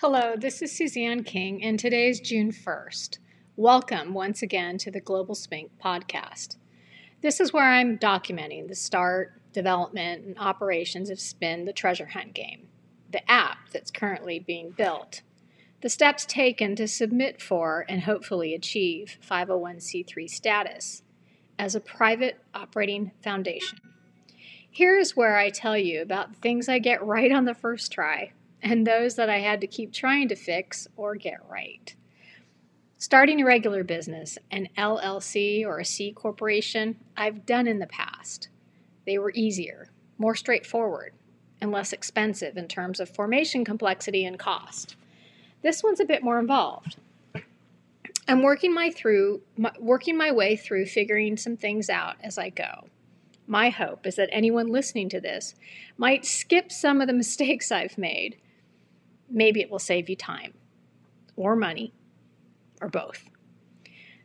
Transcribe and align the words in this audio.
Hello, 0.00 0.36
this 0.36 0.62
is 0.62 0.70
Suzanne 0.70 1.24
King, 1.24 1.64
and 1.64 1.76
today 1.76 2.08
is 2.08 2.20
June 2.20 2.52
1st. 2.52 3.18
Welcome 3.56 4.14
once 4.14 4.42
again 4.42 4.78
to 4.78 4.92
the 4.92 5.00
Global 5.00 5.34
Spink 5.34 5.72
podcast. 5.84 6.56
This 7.20 7.40
is 7.40 7.52
where 7.52 7.68
I'm 7.68 7.98
documenting 7.98 8.68
the 8.68 8.76
start, 8.76 9.32
development, 9.52 10.24
and 10.24 10.38
operations 10.38 11.10
of 11.10 11.18
Spin 11.18 11.64
the 11.64 11.72
Treasure 11.72 12.06
Hunt 12.06 12.32
game, 12.32 12.68
the 13.10 13.28
app 13.28 13.70
that's 13.72 13.90
currently 13.90 14.38
being 14.38 14.70
built, 14.70 15.22
the 15.80 15.90
steps 15.90 16.24
taken 16.24 16.76
to 16.76 16.86
submit 16.86 17.42
for 17.42 17.84
and 17.88 18.02
hopefully 18.02 18.54
achieve 18.54 19.18
501c3 19.28 20.30
status 20.30 21.02
as 21.58 21.74
a 21.74 21.80
private 21.80 22.38
operating 22.54 23.10
foundation. 23.24 23.80
Here's 24.70 25.16
where 25.16 25.36
I 25.36 25.50
tell 25.50 25.76
you 25.76 26.00
about 26.02 26.36
things 26.36 26.68
I 26.68 26.78
get 26.78 27.04
right 27.04 27.32
on 27.32 27.46
the 27.46 27.54
first 27.54 27.90
try 27.90 28.32
and 28.62 28.86
those 28.86 29.14
that 29.16 29.30
I 29.30 29.38
had 29.38 29.60
to 29.60 29.66
keep 29.66 29.92
trying 29.92 30.28
to 30.28 30.36
fix 30.36 30.88
or 30.96 31.14
get 31.14 31.40
right. 31.48 31.94
Starting 32.96 33.40
a 33.40 33.44
regular 33.44 33.84
business, 33.84 34.38
an 34.50 34.68
LLC 34.76 35.64
or 35.64 35.78
a 35.78 35.84
C 35.84 36.10
corporation, 36.12 36.96
I've 37.16 37.46
done 37.46 37.68
in 37.68 37.78
the 37.78 37.86
past. 37.86 38.48
They 39.06 39.18
were 39.18 39.32
easier, 39.34 39.88
more 40.18 40.34
straightforward, 40.34 41.12
and 41.60 41.70
less 41.70 41.92
expensive 41.92 42.56
in 42.56 42.66
terms 42.66 42.98
of 42.98 43.08
formation 43.08 43.64
complexity 43.64 44.24
and 44.24 44.38
cost. 44.38 44.96
This 45.62 45.82
one's 45.82 46.00
a 46.00 46.04
bit 46.04 46.22
more 46.22 46.38
involved. 46.38 46.96
I'm 48.26 48.42
working 48.42 48.74
my 48.74 48.90
through 48.90 49.42
my, 49.56 49.72
working 49.78 50.16
my 50.16 50.30
way 50.30 50.56
through 50.56 50.86
figuring 50.86 51.36
some 51.36 51.56
things 51.56 51.88
out 51.88 52.16
as 52.22 52.36
I 52.36 52.50
go. 52.50 52.88
My 53.46 53.70
hope 53.70 54.06
is 54.06 54.16
that 54.16 54.28
anyone 54.30 54.68
listening 54.68 55.08
to 55.10 55.20
this 55.20 55.54
might 55.96 56.26
skip 56.26 56.70
some 56.70 57.00
of 57.00 57.06
the 57.06 57.14
mistakes 57.14 57.72
I've 57.72 57.96
made 57.96 58.36
maybe 59.30 59.60
it 59.60 59.70
will 59.70 59.78
save 59.78 60.08
you 60.08 60.16
time 60.16 60.54
or 61.36 61.56
money 61.56 61.92
or 62.80 62.88
both. 62.88 63.28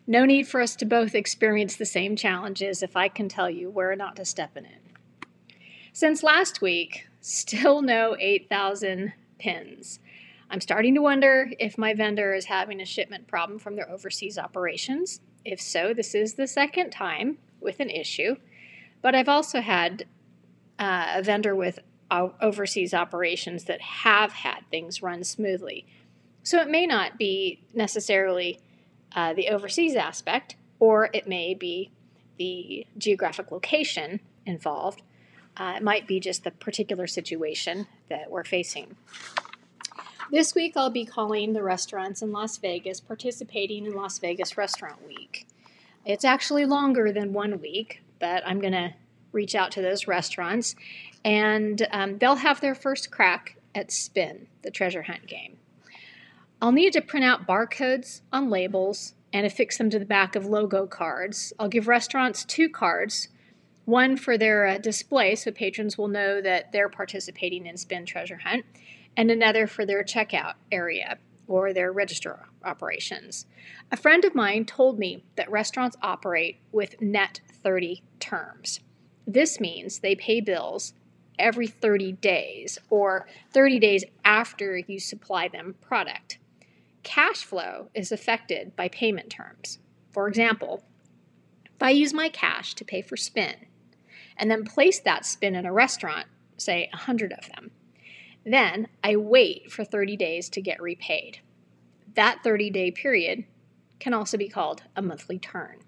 No 0.05 0.25
need 0.25 0.47
for 0.47 0.59
us 0.59 0.75
to 0.77 0.85
both 0.85 1.15
experience 1.15 1.75
the 1.75 1.85
same 1.85 2.15
challenges 2.15 2.83
if 2.83 2.97
I 2.97 3.07
can 3.07 3.29
tell 3.29 3.49
you 3.49 3.69
where 3.69 3.95
not 3.95 4.15
to 4.17 4.25
step 4.25 4.57
in 4.57 4.65
it. 4.65 4.81
Since 5.93 6.23
last 6.23 6.61
week, 6.61 7.07
still 7.21 7.81
no 7.81 8.17
8,000 8.19 9.13
pins. 9.39 9.99
I'm 10.49 10.61
starting 10.61 10.93
to 10.95 11.01
wonder 11.01 11.51
if 11.59 11.77
my 11.77 11.93
vendor 11.93 12.33
is 12.33 12.45
having 12.45 12.81
a 12.81 12.85
shipment 12.85 13.27
problem 13.27 13.59
from 13.59 13.75
their 13.75 13.89
overseas 13.89 14.37
operations. 14.37 15.21
If 15.45 15.61
so, 15.61 15.93
this 15.93 16.13
is 16.13 16.33
the 16.33 16.47
second 16.47 16.91
time 16.91 17.37
with 17.61 17.79
an 17.79 17.89
issue. 17.89 18.35
But 19.01 19.15
I've 19.15 19.29
also 19.29 19.61
had 19.61 20.05
uh, 20.79 21.13
a 21.15 21.23
vendor 21.23 21.55
with 21.55 21.79
overseas 22.41 22.93
operations 22.93 23.65
that 23.65 23.81
have 23.81 24.31
had 24.33 24.61
things 24.69 25.01
run 25.01 25.23
smoothly. 25.23 25.85
So 26.43 26.59
it 26.59 26.69
may 26.69 26.85
not 26.85 27.17
be 27.17 27.63
necessarily 27.73 28.59
uh, 29.15 29.33
the 29.33 29.49
overseas 29.49 29.95
aspect, 29.95 30.55
or 30.79 31.09
it 31.13 31.27
may 31.27 31.53
be 31.53 31.91
the 32.37 32.85
geographic 32.97 33.51
location 33.51 34.19
involved. 34.45 35.01
Uh, 35.55 35.75
it 35.77 35.83
might 35.83 36.07
be 36.07 36.19
just 36.19 36.43
the 36.43 36.51
particular 36.51 37.07
situation 37.07 37.87
that 38.09 38.29
we're 38.29 38.43
facing. 38.43 38.95
This 40.31 40.55
week, 40.55 40.73
I'll 40.75 40.89
be 40.89 41.05
calling 41.05 41.53
the 41.53 41.61
restaurants 41.61 42.21
in 42.21 42.31
Las 42.31 42.57
Vegas 42.57 42.99
participating 42.99 43.85
in 43.85 43.93
Las 43.93 44.17
Vegas 44.17 44.57
Restaurant 44.57 45.05
Week. 45.05 45.47
It's 46.05 46.25
actually 46.25 46.65
longer 46.65 47.11
than 47.11 47.33
one 47.33 47.61
week, 47.61 48.01
but 48.19 48.41
I'm 48.45 48.59
going 48.59 48.73
to 48.73 48.93
reach 49.31 49.55
out 49.55 49.71
to 49.71 49.81
those 49.81 50.07
restaurants 50.07 50.75
and 51.23 51.87
um, 51.91 52.17
they'll 52.17 52.35
have 52.35 52.61
their 52.61 52.75
first 52.75 53.11
crack 53.11 53.57
at 53.75 53.91
Spin, 53.91 54.47
the 54.61 54.71
treasure 54.71 55.03
hunt 55.03 55.27
game. 55.27 55.57
I'll 56.61 56.71
need 56.71 56.93
to 56.93 57.01
print 57.01 57.25
out 57.25 57.47
barcodes 57.47 58.21
on 58.31 58.49
labels 58.49 59.13
and 59.31 59.45
affix 59.45 59.77
them 59.77 59.89
to 59.89 59.99
the 59.99 60.05
back 60.05 60.35
of 60.35 60.45
logo 60.45 60.85
cards. 60.85 61.53
I'll 61.59 61.67
give 61.67 61.87
restaurants 61.87 62.45
two 62.45 62.69
cards 62.69 63.29
one 63.85 64.15
for 64.15 64.37
their 64.37 64.65
uh, 64.65 64.77
display 64.77 65.35
so 65.35 65.51
patrons 65.51 65.97
will 65.97 66.07
know 66.07 66.41
that 66.41 66.71
they're 66.71 66.89
participating 66.89 67.65
in 67.65 67.77
Spin 67.77 68.05
Treasure 68.05 68.37
Hunt, 68.37 68.65
and 69.17 69.29
another 69.29 69.67
for 69.67 69.85
their 69.85 70.03
checkout 70.03 70.53
area 70.71 71.17
or 71.47 71.73
their 71.73 71.91
register 71.91 72.47
operations. 72.63 73.45
A 73.91 73.97
friend 73.97 74.23
of 74.23 74.33
mine 74.33 74.65
told 74.65 74.97
me 74.97 75.23
that 75.35 75.51
restaurants 75.51 75.97
operate 76.01 76.61
with 76.71 77.01
net 77.01 77.41
30 77.61 78.01
terms. 78.19 78.79
This 79.27 79.59
means 79.59 79.99
they 79.99 80.15
pay 80.15 80.39
bills 80.39 80.93
every 81.39 81.67
30 81.67 82.13
days 82.13 82.77
or 82.89 83.27
30 83.53 83.79
days 83.79 84.03
after 84.23 84.77
you 84.77 84.99
supply 84.99 85.47
them 85.47 85.75
product. 85.81 86.39
Cash 87.03 87.43
flow 87.43 87.89
is 87.93 88.11
affected 88.11 88.75
by 88.75 88.87
payment 88.87 89.29
terms. 89.29 89.79
For 90.11 90.27
example, 90.27 90.83
if 91.65 91.81
I 91.81 91.89
use 91.89 92.13
my 92.13 92.29
cash 92.29 92.73
to 92.75 92.85
pay 92.85 93.01
for 93.01 93.17
spin 93.17 93.55
and 94.37 94.49
then 94.49 94.63
place 94.63 94.99
that 94.99 95.25
spin 95.25 95.55
in 95.55 95.65
a 95.65 95.73
restaurant, 95.73 96.27
say 96.57 96.87
100 96.93 97.33
of 97.33 97.49
them, 97.49 97.71
then 98.45 98.87
I 99.03 99.15
wait 99.15 99.71
for 99.71 99.83
30 99.83 100.15
days 100.17 100.49
to 100.49 100.61
get 100.61 100.81
repaid. 100.81 101.39
That 102.15 102.39
30 102.43 102.69
day 102.69 102.91
period 102.91 103.45
can 103.99 104.13
also 104.13 104.37
be 104.37 104.49
called 104.49 104.83
a 104.95 105.01
monthly 105.01 105.39
turn. 105.39 105.79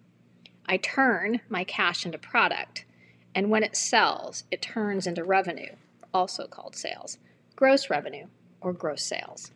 I 0.65 0.77
turn 0.77 1.41
my 1.49 1.63
cash 1.63 2.05
into 2.05 2.17
product 2.17 2.85
and 3.35 3.49
when 3.49 3.63
it 3.63 3.75
sells, 3.75 4.45
it 4.49 4.61
turns 4.61 5.05
into 5.05 5.25
revenue, 5.25 5.75
also 6.13 6.47
called 6.47 6.75
sales, 6.75 7.17
gross 7.57 7.89
revenue, 7.89 8.27
or 8.61 8.71
gross 8.71 9.03
sales. 9.03 9.51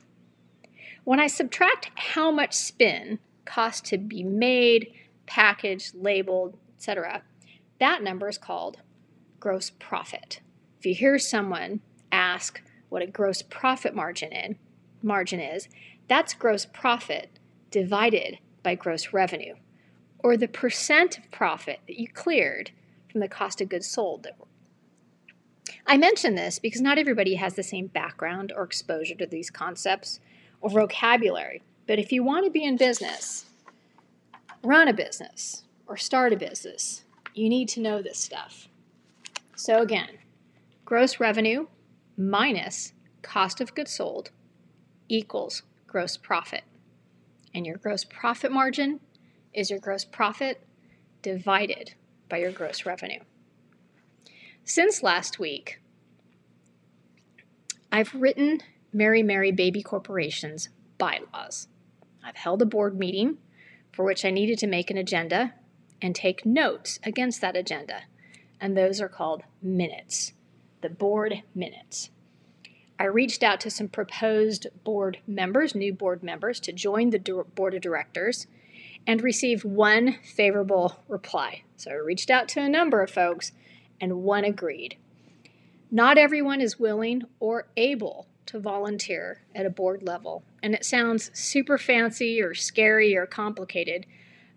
When 1.06 1.20
I 1.20 1.28
subtract 1.28 1.90
how 1.96 2.30
much 2.30 2.54
spin 2.54 3.20
costs 3.46 3.90
to 3.90 3.98
be 3.98 4.22
made, 4.22 4.94
packaged, 5.26 5.96
labeled, 5.96 6.58
etc., 6.78 7.24
that 7.80 8.04
number 8.04 8.28
is 8.28 8.38
called 8.38 8.82
gross 9.40 9.72
profit. 9.80 10.42
If 10.78 10.86
you 10.86 10.94
hear 10.94 11.18
someone 11.18 11.80
ask 12.12 12.62
what 12.90 13.02
a 13.02 13.08
gross 13.08 13.42
profit 13.42 13.96
margin 13.96 14.34
in, 14.34 14.58
margin 15.02 15.40
is, 15.40 15.70
that's 16.10 16.34
gross 16.34 16.66
profit 16.66 17.30
divided 17.72 18.40
by 18.62 18.76
gross 18.76 19.14
revenue, 19.14 19.56
or 20.20 20.36
the 20.36 20.48
percent 20.50 21.18
of 21.18 21.32
profit 21.32 21.80
that 21.88 21.98
you 21.98 22.08
cleared 22.10 22.72
from 23.12 23.22
the 23.22 23.28
cost 23.28 23.62
of 23.62 23.70
goods 23.70 23.88
sold. 23.88 24.28
I 25.86 25.98
mention 25.98 26.36
this 26.36 26.60
because 26.60 26.82
not 26.82 26.98
everybody 26.98 27.36
has 27.36 27.56
the 27.56 27.64
same 27.64 27.88
background 27.88 28.54
or 28.56 28.64
exposure 28.64 29.16
to 29.16 29.26
these 29.26 29.50
concepts 29.50 30.20
or 30.62 30.70
vocabulary. 30.70 31.64
But 31.88 32.00
if 32.00 32.12
you 32.12 32.24
want 32.24 32.46
to 32.46 32.52
be 32.52 32.64
in 32.64 32.78
business, 32.78 33.46
run 34.64 34.88
a 34.88 34.94
business, 34.94 35.64
or 35.88 35.98
start 35.98 36.34
a 36.34 36.38
business, 36.38 37.04
you 37.34 37.50
need 37.50 37.68
to 37.70 37.80
know 37.80 38.02
this 38.02 38.20
stuff. 38.20 38.68
So, 39.56 39.82
again, 39.82 40.20
gross 40.86 41.20
revenue 41.20 41.68
minus 42.16 42.94
cost 43.22 43.60
of 43.60 43.74
goods 43.74 43.92
sold 43.92 44.32
equals 45.08 45.64
gross 45.88 46.18
profit. 46.18 46.64
And 47.54 47.66
your 47.66 47.78
gross 47.78 48.04
profit 48.04 48.52
margin 48.52 49.00
is 49.54 49.72
your 49.72 49.80
gross 49.80 50.06
profit 50.06 50.62
divided 51.24 51.96
by 52.30 52.38
your 52.38 52.52
gross 52.52 52.86
revenue. 52.86 53.20
Since 54.64 55.04
last 55.04 55.40
week, 55.40 55.82
I've 57.92 58.14
written 58.14 58.62
Mary 58.94 59.24
Mary 59.24 59.52
Baby 59.52 59.82
Corporation's 59.82 60.70
bylaws. 60.98 61.68
I've 62.24 62.36
held 62.36 62.62
a 62.62 62.66
board 62.66 62.98
meeting 63.00 63.40
for 63.92 64.06
which 64.06 64.24
I 64.24 64.30
needed 64.30 64.60
to 64.60 64.68
make 64.68 64.92
an 64.92 64.98
agenda 64.98 65.56
and 66.02 66.16
take 66.16 66.46
notes 66.46 67.00
against 67.04 67.42
that 67.42 67.58
agenda, 67.58 68.04
and 68.62 68.78
those 68.78 69.02
are 69.02 69.10
called 69.10 69.44
minutes, 69.62 70.34
the 70.82 70.90
board 70.90 71.44
minutes. 71.56 72.12
I 73.00 73.06
reached 73.06 73.44
out 73.44 73.60
to 73.62 73.70
some 73.70 73.88
proposed 73.88 74.68
board 74.84 75.20
members, 75.26 75.74
new 75.74 75.94
board 75.94 76.22
members, 76.22 76.60
to 76.62 76.72
join 76.72 77.10
the 77.10 77.44
board 77.56 77.74
of 77.74 77.82
directors 77.82 78.46
and 79.10 79.24
received 79.24 79.64
one 79.64 80.16
favorable 80.22 81.00
reply. 81.08 81.64
So 81.78 81.90
I 81.90 81.96
reached 81.96 82.30
out 82.30 82.48
to 82.50 82.62
a 82.62 82.70
number 82.70 83.02
of 83.02 83.10
folks 83.10 83.52
and 84.00 84.22
one 84.22 84.44
agreed. 84.44 84.98
Not 85.90 86.20
everyone 86.20 86.62
is 86.62 86.78
willing 86.78 87.24
or 87.40 87.70
able 87.76 88.28
to 88.46 88.60
volunteer 88.60 89.42
at 89.56 89.66
a 89.66 89.72
board 89.72 90.04
level, 90.04 90.44
and 90.62 90.76
it 90.76 90.86
sounds 90.86 91.32
super 91.34 91.80
fancy 91.80 92.40
or 92.40 92.54
scary 92.54 93.18
or 93.18 93.26
complicated, 93.26 94.06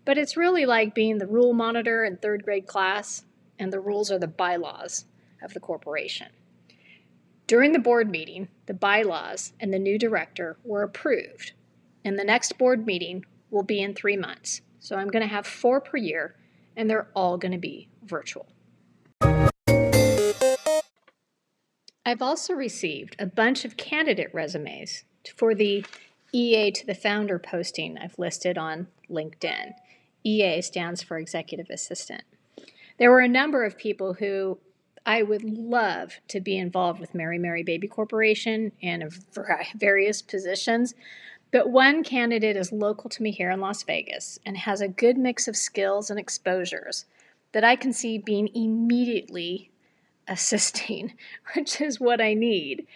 but 0.05 0.19
it's 0.19 0.37
really 0.37 0.67
like 0.67 0.93
being 0.93 1.17
the 1.17 1.25
rule 1.25 1.53
monitor 1.53 2.05
in 2.05 2.17
third 2.17 2.43
grade 2.43 2.67
class, 2.67 3.25
and 3.57 3.73
the 3.73 3.79
rules 3.79 4.11
are 4.11 4.19
the 4.19 4.27
bylaws 4.27 5.05
of 5.41 5.55
the 5.55 5.59
corporation. 5.59 6.27
During 7.47 7.71
the 7.71 7.79
board 7.79 8.07
meeting, 8.07 8.49
the 8.67 8.75
bylaws 8.75 9.53
and 9.59 9.73
the 9.73 9.79
new 9.79 9.97
director 9.97 10.57
were 10.63 10.83
approved, 10.83 11.53
and 12.05 12.19
the 12.19 12.23
next 12.23 12.59
board 12.59 12.85
meeting 12.85 13.25
will 13.53 13.63
be 13.63 13.81
in 13.81 13.93
three 13.93 14.17
months. 14.17 14.61
So 14.79 14.97
I'm 14.97 15.07
going 15.07 15.21
to 15.21 15.33
have 15.33 15.47
four 15.47 15.79
per 15.79 15.97
year, 15.97 16.35
and 16.75 16.89
they're 16.89 17.07
all 17.15 17.37
going 17.37 17.51
to 17.51 17.57
be 17.57 17.87
virtual. 18.03 18.47
I've 22.05 22.21
also 22.21 22.53
received 22.53 23.15
a 23.17 23.25
bunch 23.25 23.63
of 23.63 23.77
candidate 23.77 24.29
resumes 24.33 25.05
for 25.37 25.55
the 25.55 25.85
EA 26.33 26.71
to 26.71 26.85
the 26.85 26.95
founder 26.95 27.39
posting 27.39 27.97
I've 27.97 28.19
listed 28.19 28.57
on 28.57 28.87
LinkedIn. 29.09 29.73
EA 30.23 30.61
stands 30.61 31.01
for 31.01 31.17
Executive 31.17 31.69
Assistant. 31.69 32.23
There 32.97 33.11
were 33.11 33.21
a 33.21 33.27
number 33.27 33.63
of 33.63 33.77
people 33.77 34.15
who 34.15 34.59
I 35.05 35.23
would 35.23 35.43
love 35.43 36.19
to 36.29 36.39
be 36.39 36.57
involved 36.57 36.99
with 36.99 37.13
Mary 37.13 37.37
Mary 37.37 37.63
Baby 37.63 37.87
Corporation 37.87 38.71
in 38.79 39.09
various 39.75 40.21
positions, 40.21 40.93
but 41.53 41.69
one 41.69 42.03
candidate 42.03 42.57
is 42.57 42.71
local 42.71 43.11
to 43.11 43.21
me 43.21 43.29
here 43.29 43.51
in 43.51 43.61
Las 43.61 43.83
Vegas 43.83 44.39
and 44.43 44.57
has 44.57 44.81
a 44.81 44.87
good 44.87 45.17
mix 45.17 45.47
of 45.47 45.55
skills 45.55 46.09
and 46.09 46.19
exposures 46.19 47.05
that 47.51 47.63
I 47.63 47.75
can 47.75 47.93
see 47.93 48.17
being 48.17 48.49
immediately 48.55 49.69
assisting, 50.27 51.13
which 51.55 51.79
is 51.79 51.99
what 51.99 52.19
I 52.19 52.33
need. 52.33 52.87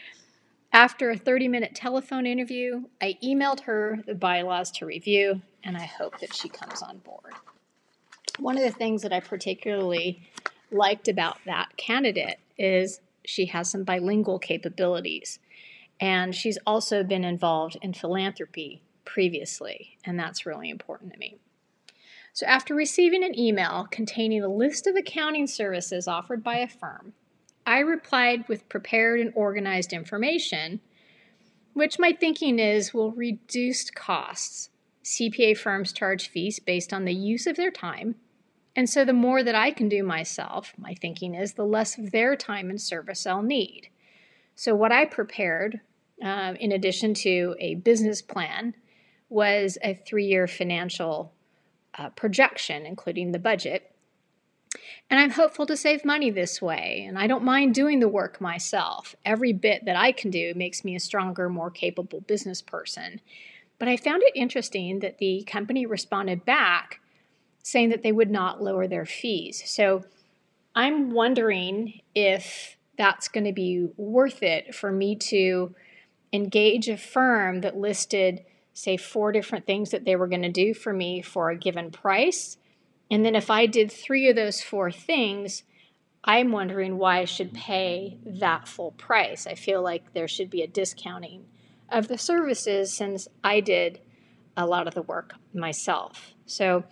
After 0.74 1.12
a 1.12 1.18
30 1.18 1.48
minute 1.48 1.75
telephone 1.75 2.25
interview, 2.25 2.86
I 3.00 3.18
emailed 3.24 3.62
her 3.62 4.00
the 4.07 4.15
bylaws 4.15 4.71
to 4.71 4.88
review, 4.88 5.42
and 5.63 5.77
I 5.77 5.86
hope 5.86 6.19
that 6.19 6.33
she 6.33 6.50
comes 6.50 6.81
on 6.81 6.98
board. 6.98 7.33
One 8.39 8.57
of 8.57 8.63
the 8.63 8.71
things 8.71 9.04
that 9.04 9.13
I 9.13 9.19
particularly 9.19 10.27
liked 10.71 11.07
about 11.07 11.38
that 11.45 11.77
candidate 11.77 12.39
is 12.57 13.01
she 13.24 13.45
has 13.48 13.69
some 13.69 13.83
bilingual 13.83 14.39
capabilities. 14.39 15.38
And 15.99 16.35
she's 16.35 16.59
also 16.65 17.03
been 17.03 17.23
involved 17.23 17.77
in 17.81 17.94
philanthropy 17.94 18.83
previously, 19.05 19.97
and 20.03 20.19
that's 20.19 20.45
really 20.45 20.69
important 20.69 21.13
to 21.13 21.19
me. 21.19 21.38
So, 22.33 22.45
after 22.45 22.75
receiving 22.75 23.23
an 23.23 23.38
email 23.38 23.88
containing 23.89 24.44
a 24.44 24.47
list 24.47 24.85
of 24.85 24.95
accounting 24.95 25.47
services 25.47 26.07
offered 26.07 26.44
by 26.44 26.57
a 26.57 26.67
firm, 26.67 27.13
I 27.65 27.79
replied 27.79 28.47
with 28.47 28.69
prepared 28.69 29.19
and 29.19 29.33
organized 29.35 29.91
information, 29.91 30.79
which 31.73 31.97
my 31.97 32.13
thinking 32.13 32.59
is 32.59 32.94
will 32.94 33.11
reduce 33.11 33.89
costs. 33.89 34.69
CPA 35.03 35.57
firms 35.57 35.91
charge 35.91 36.29
fees 36.29 36.59
based 36.59 36.94
on 36.94 37.05
the 37.05 37.13
use 37.13 37.47
of 37.47 37.55
their 37.55 37.71
time. 37.71 38.15
And 38.75 38.88
so, 38.88 39.03
the 39.03 39.13
more 39.13 39.41
that 39.41 39.55
I 39.55 39.71
can 39.71 39.89
do 39.89 40.03
myself, 40.03 40.73
my 40.77 40.94
thinking 40.94 41.33
is, 41.33 41.53
the 41.53 41.65
less 41.65 41.97
of 41.97 42.11
their 42.11 42.35
time 42.35 42.69
and 42.69 42.79
service 42.79 43.25
I'll 43.25 43.41
need. 43.41 43.89
So, 44.57 44.74
what 44.74 44.92
I 44.92 45.06
prepared, 45.06 45.81
uh, 46.21 46.56
in 46.59 46.71
addition 46.71 47.13
to 47.13 47.56
a 47.59 47.75
business 47.75 48.24
plan, 48.24 48.74
was 49.30 49.77
a 49.83 49.94
three 49.94 50.25
year 50.25 50.48
financial 50.48 51.31
uh, 51.95 52.09
projection, 52.09 52.83
including 52.83 53.31
the 53.31 53.39
budget. 53.39 53.94
And 55.12 55.19
I'm 55.19 55.30
hopeful 55.30 55.68
to 55.68 55.77
save 55.77 56.04
money 56.04 56.31
this 56.31 56.59
way, 56.59 57.06
and 57.07 57.19
I 57.19 57.27
don't 57.27 57.44
mind 57.44 57.75
doing 57.75 58.00
the 58.00 58.09
work 58.09 58.42
myself. 58.42 59.15
Every 59.24 59.54
bit 59.54 59.86
that 59.86 59.95
I 59.95 60.12
can 60.12 60.31
do 60.31 60.54
makes 60.56 60.83
me 60.83 60.95
a 60.95 61.00
stronger, 61.00 61.50
more 61.50 61.69
capable 61.69 62.21
business 62.21 62.63
person. 62.63 63.21
But 63.77 63.88
I 63.88 63.95
found 63.95 64.24
it 64.24 64.36
interesting 64.36 65.00
that 65.00 65.19
the 65.19 65.44
company 65.45 65.86
responded 65.86 66.45
back 66.45 67.00
saying 67.62 67.89
that 67.89 68.01
they 68.01 68.12
would 68.12 68.31
not 68.31 68.63
lower 68.63 68.88
their 68.88 69.06
fees. 69.06 69.62
So 69.68 70.04
I'm 70.74 71.12
wondering 71.12 72.01
if 72.15 72.76
that's 72.97 73.27
going 73.27 73.45
to 73.45 73.53
be 73.53 73.88
worth 73.95 74.44
it 74.44 74.73
for 74.73 74.91
me 74.91 75.15
to 75.15 75.73
engage 76.33 76.89
a 76.89 76.97
firm 76.97 77.61
that 77.61 77.77
listed, 77.77 78.44
say, 78.73 78.97
four 78.97 79.31
different 79.31 79.65
things 79.65 79.91
that 79.91 80.05
they 80.05 80.15
were 80.15 80.27
going 80.27 80.41
to 80.41 80.51
do 80.51 80.73
for 80.73 80.94
me 80.94 81.21
for 81.21 81.49
a 81.49 81.57
given 81.57 81.91
price. 81.91 82.57
And 83.09 83.25
then 83.25 83.35
if 83.35 83.49
I 83.49 83.65
did 83.65 83.91
three 83.91 84.29
of 84.29 84.35
those 84.35 84.61
four 84.61 84.91
things, 84.91 85.63
I'm 86.23 86.51
wondering 86.51 86.97
why 86.97 87.19
I 87.19 87.25
should 87.25 87.53
pay 87.53 88.17
that 88.25 88.67
full 88.67 88.91
price. 88.91 89.47
I 89.47 89.55
feel 89.55 89.81
like 89.81 90.13
there 90.13 90.27
should 90.27 90.49
be 90.49 90.61
a 90.61 90.67
discounting 90.67 91.45
of 91.89 92.09
the 92.09 92.17
services 92.17 92.91
since 92.91 93.27
I 93.44 93.61
did 93.61 94.01
a 94.57 94.65
lot 94.65 94.88
of 94.88 94.94
the 94.94 95.01
work 95.03 95.35
myself. 95.53 96.33
So, 96.45 96.83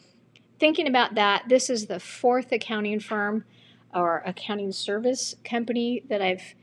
thinking 0.57 0.87
about 0.87 1.15
that, 1.15 1.49
this 1.49 1.69
is 1.69 1.87
the 1.87 1.99
fourth 1.99 2.51
accounting 2.51 3.01
firm 3.01 3.43
or 3.95 4.21
accounting 4.25 4.71
service 4.71 5.35
company 5.43 6.03
that 6.09 6.21
I've 6.21 6.53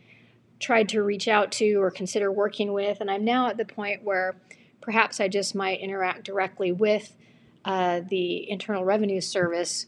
tried 0.61 0.89
to 0.91 1.03
reach 1.03 1.27
out 1.27 1.51
to 1.53 1.75
or 1.75 1.91
consider 1.91 2.31
working 2.31 2.73
with. 2.73 3.01
And 3.01 3.11
I'm 3.11 3.25
now 3.25 3.49
at 3.49 3.57
the 3.57 3.65
point 3.65 4.05
where 4.05 4.37
perhaps 4.81 5.19
I 5.19 5.29
just 5.29 5.55
might 5.55 5.81
interact 5.81 6.25
directly 6.25 6.71
with 6.71 7.17
uh, 7.65 8.01
the 8.09 8.49
Internal 8.49 8.85
Revenue 8.85 9.21
Service 9.21 9.87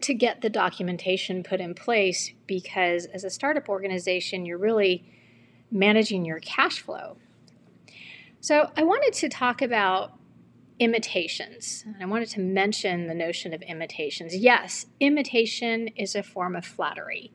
to 0.00 0.14
get 0.14 0.40
the 0.40 0.50
documentation 0.50 1.42
put 1.42 1.60
in 1.60 1.74
place 1.74 2.32
because 2.46 3.06
as 3.06 3.24
a 3.24 3.30
startup 3.30 3.68
organization, 3.68 4.44
you're 4.44 4.58
really 4.58 5.04
managing 5.70 6.24
your 6.24 6.40
cash 6.40 6.80
flow. 6.80 7.16
So 8.40 8.70
I 8.76 8.84
wanted 8.84 9.12
to 9.14 9.28
talk 9.28 9.62
about 9.62 10.15
imitations. 10.78 11.84
And 11.86 11.96
I 12.00 12.06
wanted 12.06 12.28
to 12.30 12.40
mention 12.40 13.06
the 13.06 13.14
notion 13.14 13.54
of 13.54 13.62
imitations. 13.62 14.36
Yes, 14.36 14.86
imitation 15.00 15.88
is 15.88 16.14
a 16.14 16.22
form 16.22 16.54
of 16.54 16.64
flattery. 16.64 17.32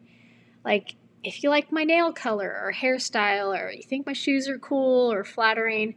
Like, 0.64 0.96
if 1.24 1.44
you 1.44 1.50
like 1.50 1.72
my 1.72 1.84
nail 1.84 2.14
color 2.14 2.50
or 2.50 2.74
hairstyle, 2.74 3.58
or 3.58 3.72
you 3.72 3.84
think 3.84 4.06
my 4.06 4.14
shoes 4.14 4.48
are 4.48 4.58
cool 4.58 5.12
or 5.12 5.24
flattering, 5.24 5.96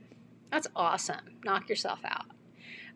that's 0.51 0.69
awesome. 0.77 1.39
Knock 1.45 1.69
yourself 1.69 2.01
out. 2.05 2.27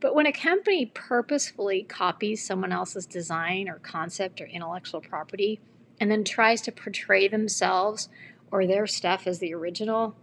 But 0.00 0.14
when 0.14 0.26
a 0.26 0.32
company 0.32 0.86
purposefully 0.86 1.82
copies 1.82 2.44
someone 2.44 2.72
else's 2.72 3.06
design 3.06 3.68
or 3.68 3.80
concept 3.80 4.40
or 4.40 4.46
intellectual 4.46 5.00
property 5.00 5.60
and 6.00 6.10
then 6.10 6.22
tries 6.22 6.60
to 6.62 6.72
portray 6.72 7.26
themselves 7.26 8.08
or 8.52 8.66
their 8.66 8.86
stuff 8.86 9.26
as 9.26 9.40
the 9.40 9.52
original, 9.54 10.16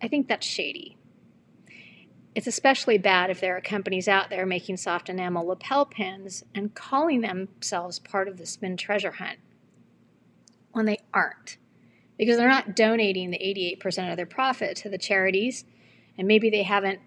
I 0.00 0.08
think 0.08 0.28
that's 0.28 0.46
shady. 0.46 0.96
It's 2.34 2.46
especially 2.46 2.98
bad 2.98 3.30
if 3.30 3.40
there 3.40 3.56
are 3.56 3.60
companies 3.60 4.06
out 4.06 4.30
there 4.30 4.46
making 4.46 4.76
soft 4.76 5.08
enamel 5.08 5.46
lapel 5.46 5.84
pins 5.84 6.44
and 6.54 6.74
calling 6.74 7.22
themselves 7.22 7.98
part 7.98 8.28
of 8.28 8.38
the 8.38 8.46
spin 8.46 8.76
treasure 8.76 9.12
hunt 9.12 9.38
when 10.72 10.86
they 10.86 10.98
aren't. 11.12 11.56
Because 12.16 12.36
they're 12.36 12.48
not 12.48 12.76
donating 12.76 13.30
the 13.30 13.38
88% 13.82 14.10
of 14.10 14.16
their 14.16 14.26
profit 14.26 14.76
to 14.78 14.88
the 14.88 14.98
charities, 14.98 15.64
and 16.16 16.28
maybe 16.28 16.50
they 16.50 16.62
haven't 16.62 17.00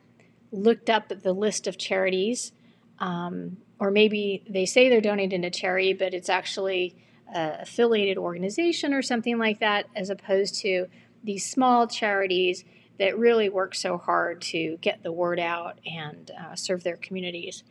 looked 0.51 0.89
up 0.89 1.07
the 1.07 1.33
list 1.33 1.67
of 1.67 1.77
charities, 1.77 2.51
um, 2.99 3.57
or 3.79 3.91
maybe 3.91 4.43
they 4.49 4.65
say 4.65 4.89
they're 4.89 5.01
donating 5.01 5.43
to 5.43 5.49
charity, 5.49 5.93
but 5.93 6.13
it's 6.13 6.29
actually 6.29 6.95
an 7.33 7.61
affiliated 7.61 8.17
organization 8.17 8.93
or 8.93 9.01
something 9.01 9.37
like 9.37 9.59
that, 9.59 9.85
as 9.95 10.09
opposed 10.09 10.55
to 10.61 10.87
these 11.23 11.45
small 11.45 11.87
charities 11.87 12.65
that 12.99 13.17
really 13.17 13.49
work 13.49 13.75
so 13.75 13.97
hard 13.97 14.41
to 14.41 14.77
get 14.81 15.03
the 15.03 15.11
word 15.11 15.39
out 15.39 15.79
and 15.85 16.31
uh, 16.39 16.55
serve 16.55 16.83
their 16.83 16.97
communities. 16.97 17.63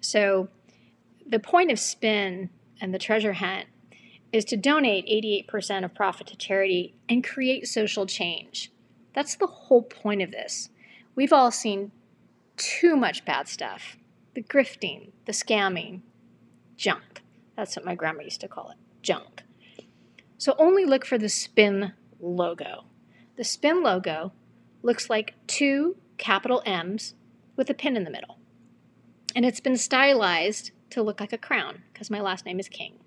So, 0.00 0.48
the 1.28 1.40
point 1.40 1.72
of 1.72 1.78
Spin 1.78 2.50
and 2.80 2.94
the 2.94 2.98
treasure 2.98 3.34
hunt 3.34 3.66
is 4.32 4.44
to 4.46 4.56
donate 4.56 5.06
88% 5.06 5.84
of 5.84 5.94
profit 5.94 6.28
to 6.28 6.36
charity 6.36 6.94
and 7.08 7.24
create 7.24 7.66
social 7.66 8.06
change. 8.06 8.70
That's 9.12 9.34
the 9.34 9.46
whole 9.46 9.82
point 9.82 10.22
of 10.22 10.30
this. 10.30 10.68
We've 11.14 11.32
all 11.32 11.50
seen 11.50 11.90
too 12.56 12.96
much 12.96 13.24
bad 13.24 13.48
stuff 13.48 13.96
the 14.34 14.42
grifting, 14.42 15.12
the 15.24 15.32
scamming, 15.32 16.02
junk. 16.76 17.22
That's 17.56 17.74
what 17.74 17.86
my 17.86 17.94
grandma 17.94 18.22
used 18.22 18.42
to 18.42 18.48
call 18.48 18.68
it 18.68 18.76
junk. 19.02 19.42
So 20.36 20.54
only 20.58 20.84
look 20.84 21.06
for 21.06 21.16
the 21.16 21.30
spin 21.30 21.94
logo. 22.20 22.84
The 23.36 23.44
spin 23.44 23.82
logo 23.82 24.32
looks 24.82 25.10
like 25.10 25.34
two 25.46 25.96
capital 26.18 26.62
M's 26.64 27.14
with 27.56 27.70
a 27.70 27.74
pin 27.74 27.96
in 27.96 28.04
the 28.04 28.10
middle. 28.10 28.38
And 29.34 29.44
it's 29.44 29.60
been 29.60 29.76
stylized 29.76 30.70
to 30.90 31.02
look 31.02 31.20
like 31.20 31.32
a 31.32 31.38
crown 31.38 31.82
because 31.92 32.10
my 32.10 32.20
last 32.20 32.46
name 32.46 32.60
is 32.60 32.68
King. 32.68 32.98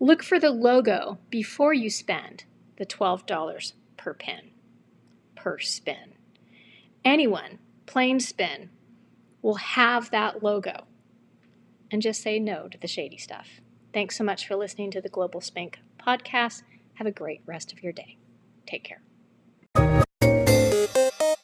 Look 0.00 0.22
for 0.22 0.38
the 0.38 0.50
logo 0.50 1.18
before 1.30 1.72
you 1.72 1.90
spend 1.90 2.44
the 2.76 2.86
$12 2.86 3.72
per 3.96 4.14
pin, 4.14 4.50
per 5.34 5.58
spin. 5.58 6.14
Anyone, 7.04 7.58
plain 7.86 8.20
spin, 8.20 8.70
will 9.42 9.56
have 9.56 10.10
that 10.10 10.42
logo 10.42 10.86
and 11.90 12.02
just 12.02 12.22
say 12.22 12.38
no 12.38 12.68
to 12.68 12.78
the 12.78 12.88
shady 12.88 13.18
stuff. 13.18 13.48
Thanks 13.92 14.16
so 14.16 14.24
much 14.24 14.46
for 14.46 14.56
listening 14.56 14.90
to 14.92 15.00
the 15.00 15.08
Global 15.08 15.40
Spink 15.40 15.78
podcast. 15.98 16.62
Have 16.94 17.06
a 17.06 17.12
great 17.12 17.42
rest 17.46 17.72
of 17.72 17.82
your 17.82 17.92
day. 17.92 18.18
Take 18.66 18.84
care. 18.84 19.07